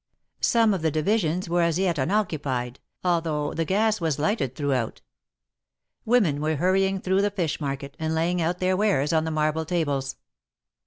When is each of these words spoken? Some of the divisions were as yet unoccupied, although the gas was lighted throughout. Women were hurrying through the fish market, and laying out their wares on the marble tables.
Some 0.39 0.73
of 0.73 0.81
the 0.81 0.89
divisions 0.89 1.47
were 1.47 1.61
as 1.61 1.77
yet 1.77 1.99
unoccupied, 1.99 2.79
although 3.03 3.53
the 3.53 3.65
gas 3.65 4.01
was 4.01 4.17
lighted 4.17 4.55
throughout. 4.55 5.01
Women 6.05 6.41
were 6.41 6.55
hurrying 6.55 6.99
through 6.99 7.21
the 7.21 7.29
fish 7.29 7.61
market, 7.61 7.95
and 7.99 8.15
laying 8.15 8.41
out 8.41 8.57
their 8.57 8.75
wares 8.75 9.13
on 9.13 9.25
the 9.25 9.29
marble 9.29 9.63
tables. 9.63 10.15